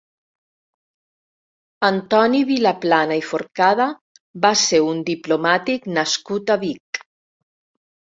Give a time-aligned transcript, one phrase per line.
[1.89, 3.89] Antoni Vilaplana i Forcada
[4.49, 7.07] va ser un diplomàtic nascut a Vic.